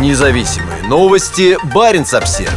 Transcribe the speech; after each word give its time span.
Независимые 0.00 0.82
новости. 0.88 1.56
Барин 1.72 2.02
обсерва 2.02 2.50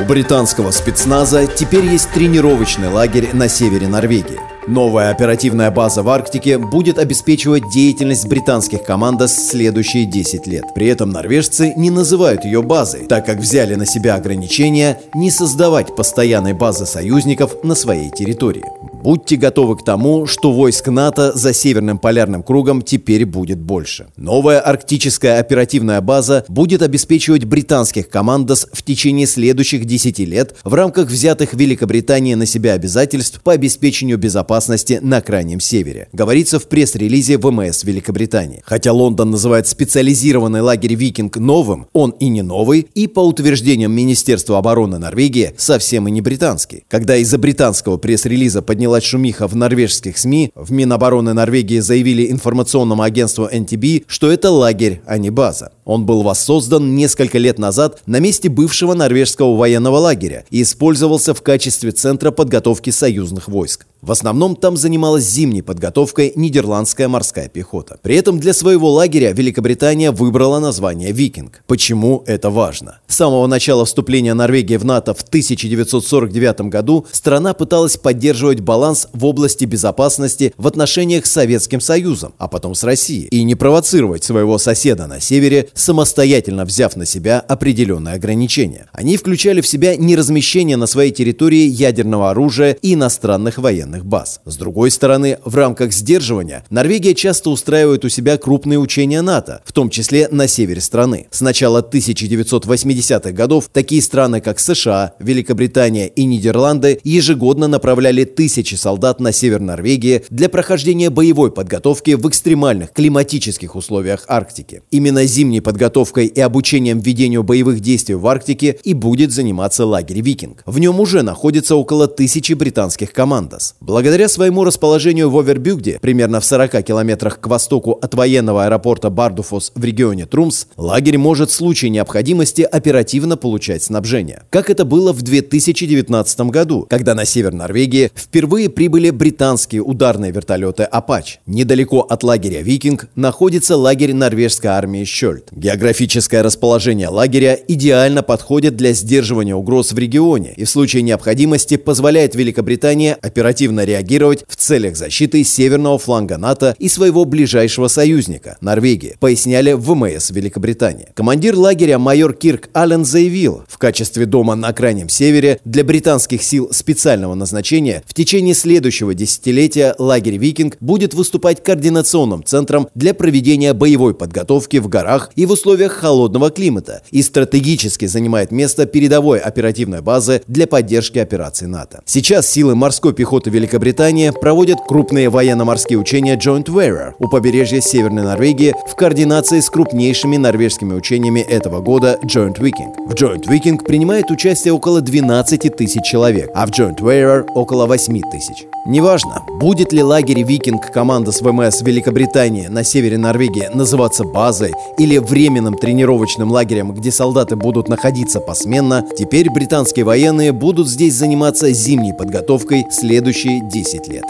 У 0.00 0.04
британского 0.04 0.72
спецназа 0.72 1.46
теперь 1.46 1.84
есть 1.84 2.10
тренировочный 2.10 2.88
лагерь 2.88 3.30
на 3.32 3.48
севере 3.48 3.86
Норвегии. 3.86 4.40
Новая 4.66 5.10
оперативная 5.10 5.70
база 5.70 6.02
в 6.02 6.08
Арктике 6.08 6.58
будет 6.58 6.98
обеспечивать 6.98 7.68
деятельность 7.68 8.26
британских 8.26 8.82
командос 8.82 9.50
следующие 9.50 10.06
10 10.06 10.46
лет. 10.48 10.64
При 10.74 10.88
этом 10.88 11.10
норвежцы 11.10 11.72
не 11.76 11.90
называют 11.90 12.44
ее 12.44 12.62
базой, 12.62 13.06
так 13.06 13.24
как 13.24 13.38
взяли 13.38 13.76
на 13.76 13.86
себя 13.86 14.16
ограничения 14.16 15.00
не 15.14 15.30
создавать 15.30 15.94
постоянной 15.94 16.52
базы 16.52 16.84
союзников 16.84 17.62
на 17.62 17.76
своей 17.76 18.10
территории. 18.10 18.64
Будьте 19.02 19.34
готовы 19.34 19.76
к 19.76 19.84
тому, 19.84 20.26
что 20.26 20.52
войск 20.52 20.86
НАТО 20.86 21.32
за 21.34 21.52
Северным 21.52 21.98
полярным 21.98 22.44
кругом 22.44 22.82
теперь 22.82 23.26
будет 23.26 23.58
больше. 23.58 24.06
Новая 24.16 24.60
арктическая 24.60 25.40
оперативная 25.40 26.00
база 26.00 26.44
будет 26.46 26.82
обеспечивать 26.82 27.44
британских 27.44 28.08
командос 28.08 28.68
в 28.72 28.84
течение 28.84 29.26
следующих 29.26 29.86
10 29.86 30.20
лет 30.20 30.54
в 30.62 30.72
рамках 30.72 31.08
взятых 31.08 31.52
Великобританией 31.52 32.36
на 32.36 32.46
себя 32.46 32.74
обязательств 32.74 33.42
по 33.42 33.50
обеспечению 33.50 34.18
безопасности 34.18 35.00
на 35.02 35.20
Крайнем 35.20 35.58
Севере. 35.58 36.06
Говорится 36.12 36.60
в 36.60 36.68
пресс-релизе 36.68 37.38
ВМС 37.38 37.82
Великобритании. 37.82 38.62
Хотя 38.64 38.92
Лондон 38.92 39.32
называет 39.32 39.66
специализированный 39.66 40.60
лагерь 40.60 40.94
«Викинг» 40.94 41.38
новым, 41.38 41.88
он 41.92 42.10
и 42.20 42.28
не 42.28 42.42
новый, 42.42 42.86
и 42.94 43.08
по 43.08 43.18
утверждениям 43.18 43.90
Министерства 43.90 44.58
обороны 44.58 44.98
Норвегии 44.98 45.54
совсем 45.56 46.06
и 46.06 46.12
не 46.12 46.20
британский. 46.20 46.84
Когда 46.88 47.16
из-за 47.16 47.38
британского 47.38 47.96
пресс-релиза 47.96 48.62
поднялась 48.62 48.91
поднялась 48.92 49.04
шумиха 49.04 49.48
в 49.48 49.56
норвежских 49.56 50.18
СМИ, 50.18 50.52
в 50.54 50.70
Минобороны 50.70 51.32
Норвегии 51.32 51.80
заявили 51.80 52.30
информационному 52.30 53.02
агентству 53.02 53.48
NTB, 53.50 54.04
что 54.06 54.30
это 54.30 54.50
лагерь, 54.50 55.00
а 55.06 55.16
не 55.16 55.30
база. 55.30 55.72
Он 55.84 56.06
был 56.06 56.22
воссоздан 56.22 56.94
несколько 56.94 57.38
лет 57.38 57.58
назад 57.58 58.02
на 58.06 58.20
месте 58.20 58.48
бывшего 58.48 58.94
норвежского 58.94 59.56
военного 59.56 59.98
лагеря 59.98 60.44
и 60.50 60.62
использовался 60.62 61.34
в 61.34 61.42
качестве 61.42 61.90
центра 61.90 62.30
подготовки 62.30 62.90
союзных 62.90 63.48
войск. 63.48 63.86
В 64.02 64.10
основном 64.10 64.56
там 64.56 64.76
занималась 64.76 65.22
зимней 65.22 65.62
подготовкой 65.62 66.32
нидерландская 66.34 67.06
морская 67.06 67.48
пехота. 67.48 67.98
При 68.02 68.16
этом 68.16 68.40
для 68.40 68.52
своего 68.52 68.90
лагеря 68.90 69.30
Великобритания 69.30 70.10
выбрала 70.10 70.58
название 70.58 71.12
«Викинг». 71.12 71.62
Почему 71.68 72.24
это 72.26 72.50
важно? 72.50 72.98
С 73.06 73.14
самого 73.14 73.46
начала 73.46 73.84
вступления 73.84 74.34
Норвегии 74.34 74.76
в 74.76 74.84
НАТО 74.84 75.14
в 75.14 75.22
1949 75.22 76.62
году 76.62 77.06
страна 77.12 77.54
пыталась 77.54 77.96
поддерживать 77.96 78.58
баланс 78.58 79.06
в 79.12 79.24
области 79.24 79.66
безопасности 79.66 80.52
в 80.56 80.66
отношениях 80.66 81.24
с 81.24 81.30
Советским 81.32 81.80
Союзом, 81.80 82.34
а 82.38 82.48
потом 82.48 82.74
с 82.74 82.82
Россией, 82.82 83.28
и 83.28 83.44
не 83.44 83.54
провоцировать 83.54 84.24
своего 84.24 84.58
соседа 84.58 85.06
на 85.06 85.20
севере, 85.20 85.68
самостоятельно 85.74 86.64
взяв 86.64 86.96
на 86.96 87.06
себя 87.06 87.40
определенные 87.40 88.14
ограничения. 88.14 88.86
Они 88.92 89.16
включали 89.16 89.60
в 89.60 89.66
себя 89.66 89.96
неразмещение 89.96 90.76
на 90.76 90.86
своей 90.86 91.12
территории 91.12 91.66
ядерного 91.66 92.30
оружия 92.30 92.76
и 92.82 92.94
иностранных 92.94 93.58
военных 93.58 94.04
баз. 94.04 94.40
С 94.44 94.56
другой 94.56 94.90
стороны, 94.90 95.38
в 95.44 95.54
рамках 95.54 95.92
сдерживания 95.92 96.64
Норвегия 96.70 97.14
часто 97.14 97.50
устраивает 97.50 98.04
у 98.04 98.08
себя 98.08 98.36
крупные 98.36 98.78
учения 98.78 99.22
НАТО, 99.22 99.62
в 99.64 99.72
том 99.72 99.90
числе 99.90 100.28
на 100.30 100.46
севере 100.48 100.80
страны. 100.80 101.26
С 101.30 101.40
начала 101.40 101.80
1980-х 101.80 103.32
годов 103.32 103.70
такие 103.72 104.02
страны, 104.02 104.40
как 104.40 104.60
США, 104.60 105.14
Великобритания 105.18 106.08
и 106.08 106.24
Нидерланды 106.24 107.00
ежегодно 107.04 107.68
направляли 107.68 108.24
тысячи 108.24 108.74
солдат 108.74 109.20
на 109.20 109.32
север 109.32 109.60
Норвегии 109.60 110.24
для 110.28 110.48
прохождения 110.48 111.10
боевой 111.10 111.50
подготовки 111.50 112.12
в 112.12 112.28
экстремальных 112.28 112.92
климатических 112.92 113.76
условиях 113.76 114.24
Арктики. 114.28 114.82
Именно 114.90 115.24
зимней 115.24 115.61
подготовкой 115.62 116.26
и 116.26 116.40
обучением 116.40 117.00
ведению 117.00 117.42
боевых 117.42 117.80
действий 117.80 118.14
в 118.14 118.26
Арктике 118.26 118.78
и 118.84 118.92
будет 118.92 119.32
заниматься 119.32 119.86
лагерь 119.86 120.20
«Викинг». 120.20 120.62
В 120.66 120.78
нем 120.78 121.00
уже 121.00 121.22
находится 121.22 121.76
около 121.76 122.08
тысячи 122.08 122.52
британских 122.52 123.12
командос. 123.12 123.76
Благодаря 123.80 124.28
своему 124.28 124.64
расположению 124.64 125.30
в 125.30 125.38
Овербюгде, 125.38 125.98
примерно 126.00 126.40
в 126.40 126.44
40 126.44 126.82
километрах 126.84 127.40
к 127.40 127.46
востоку 127.46 127.92
от 127.92 128.14
военного 128.14 128.66
аэропорта 128.66 129.08
Бардуфос 129.08 129.72
в 129.74 129.84
регионе 129.84 130.26
Трумс, 130.26 130.66
лагерь 130.76 131.18
может 131.18 131.50
в 131.50 131.54
случае 131.54 131.90
необходимости 131.90 132.62
оперативно 132.62 133.36
получать 133.36 133.82
снабжение. 133.82 134.42
Как 134.50 134.68
это 134.68 134.84
было 134.84 135.12
в 135.12 135.22
2019 135.22 136.40
году, 136.50 136.86
когда 136.90 137.14
на 137.14 137.24
север 137.24 137.52
Норвегии 137.52 138.10
впервые 138.14 138.68
прибыли 138.68 139.10
британские 139.10 139.82
ударные 139.82 140.32
вертолеты 140.32 140.82
«Апач». 140.82 141.38
Недалеко 141.46 142.00
от 142.00 142.22
лагеря 142.22 142.62
«Викинг» 142.62 143.08
находится 143.14 143.76
лагерь 143.76 144.14
норвежской 144.14 144.70
армии 144.70 145.04
«Щельд». 145.04 145.51
Географическое 145.54 146.42
расположение 146.42 147.08
лагеря 147.08 147.58
идеально 147.68 148.22
подходит 148.22 148.74
для 148.74 148.94
сдерживания 148.94 149.54
угроз 149.54 149.92
в 149.92 149.98
регионе 149.98 150.54
и 150.56 150.64
в 150.64 150.70
случае 150.70 151.02
необходимости 151.02 151.76
позволяет 151.76 152.34
Великобритании 152.34 153.14
оперативно 153.20 153.84
реагировать 153.84 154.44
в 154.48 154.56
целях 154.56 154.96
защиты 154.96 155.44
северного 155.44 155.98
фланга 155.98 156.38
НАТО 156.38 156.74
и 156.78 156.88
своего 156.88 157.26
ближайшего 157.26 157.88
союзника– 157.88 158.56
Норвегии, 158.62 159.16
поясняли 159.20 159.72
в 159.72 159.82
ВМС 159.82 160.30
Великобритании. 160.30 161.08
Командир 161.12 161.54
лагеря 161.54 161.98
майор 161.98 162.32
Кирк 162.32 162.70
Аллен 162.72 163.04
заявил, 163.04 163.62
в 163.68 163.76
качестве 163.76 164.24
дома 164.24 164.54
на 164.54 164.72
Крайнем 164.72 165.10
Севере 165.10 165.60
для 165.66 165.84
британских 165.84 166.42
сил 166.42 166.70
специального 166.72 167.34
назначения 167.34 168.02
в 168.06 168.14
течение 168.14 168.54
следующего 168.54 169.12
десятилетия 169.12 169.94
лагерь 169.98 170.38
«Викинг» 170.38 170.78
будет 170.80 171.12
выступать 171.12 171.62
координационным 171.62 172.42
центром 172.42 172.88
для 172.94 173.12
проведения 173.12 173.74
боевой 173.74 174.14
подготовки 174.14 174.78
в 174.78 174.88
горах 174.88 175.30
и 175.36 175.41
в 175.46 175.52
условиях 175.52 175.92
холодного 175.92 176.50
климата 176.50 177.02
и 177.10 177.22
стратегически 177.22 178.06
занимает 178.06 178.50
место 178.50 178.86
передовой 178.86 179.38
оперативной 179.38 180.02
базы 180.02 180.42
для 180.46 180.66
поддержки 180.66 181.18
операций 181.18 181.68
НАТО. 181.68 182.02
Сейчас 182.04 182.48
силы 182.48 182.74
морской 182.74 183.12
пехоты 183.12 183.50
Великобритании 183.50 184.30
проводит 184.30 184.78
крупные 184.86 185.28
военно-морские 185.28 185.98
учения 185.98 186.36
Joint 186.36 186.66
Warrior 186.66 187.12
у 187.18 187.28
побережья 187.28 187.80
Северной 187.80 188.22
Норвегии 188.22 188.74
в 188.88 188.94
координации 188.94 189.60
с 189.60 189.70
крупнейшими 189.70 190.36
норвежскими 190.36 190.94
учениями 190.94 191.40
этого 191.40 191.80
года 191.80 192.18
Joint 192.24 192.58
Viking. 192.58 193.08
В 193.08 193.14
Joint 193.14 193.44
Viking 193.46 193.84
принимает 193.84 194.30
участие 194.30 194.72
около 194.72 195.00
12 195.00 195.76
тысяч 195.76 196.02
человек, 196.02 196.50
а 196.54 196.66
в 196.66 196.70
Joint 196.70 196.98
Warrior 196.98 197.46
около 197.54 197.86
8 197.86 198.20
тысяч. 198.30 198.66
Неважно, 198.84 199.44
будет 199.60 199.92
ли 199.92 200.02
лагерь 200.02 200.42
«Викинг» 200.42 200.90
команда 200.90 201.30
с 201.30 201.40
ВМС 201.40 201.82
Великобритании 201.82 202.66
на 202.66 202.82
севере 202.82 203.16
Норвегии 203.16 203.70
называться 203.72 204.24
базой 204.24 204.72
или 204.98 205.18
временным 205.18 205.78
тренировочным 205.78 206.50
лагерем, 206.50 206.90
где 206.90 207.12
солдаты 207.12 207.54
будут 207.54 207.88
находиться 207.88 208.40
посменно, 208.40 209.06
теперь 209.16 209.50
британские 209.50 210.04
военные 210.04 210.50
будут 210.50 210.88
здесь 210.88 211.14
заниматься 211.14 211.72
зимней 211.72 212.12
подготовкой 212.12 212.84
следующие 212.90 213.60
10 213.60 214.08
лет. 214.08 214.24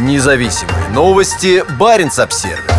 Независимые 0.00 0.88
новости. 0.92 1.62
Барин 1.78 2.10
обсервис 2.16 2.77